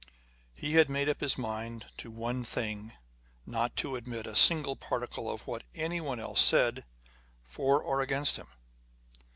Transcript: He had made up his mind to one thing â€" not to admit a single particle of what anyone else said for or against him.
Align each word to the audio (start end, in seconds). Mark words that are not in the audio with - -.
He 0.55 0.73
had 0.73 0.89
made 0.89 1.07
up 1.07 1.21
his 1.21 1.37
mind 1.37 1.85
to 1.97 2.09
one 2.09 2.43
thing 2.43 2.85
â€" 2.85 2.91
not 3.45 3.75
to 3.75 3.95
admit 3.95 4.25
a 4.25 4.35
single 4.35 4.75
particle 4.75 5.29
of 5.29 5.45
what 5.45 5.63
anyone 5.75 6.19
else 6.19 6.41
said 6.41 6.85
for 7.43 7.79
or 7.79 8.01
against 8.01 8.37
him. 8.37 8.47